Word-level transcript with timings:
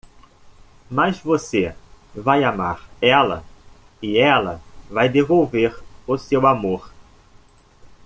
Mas 0.89 1.19
você 1.19 1.75
vai 2.15 2.43
amar 2.43 2.89
ela? 2.99 3.45
e 4.01 4.17
ela 4.17 4.59
vai 4.89 5.07
devolver 5.07 5.79
o 6.07 6.17
seu 6.17 6.47
amor. 6.47 6.91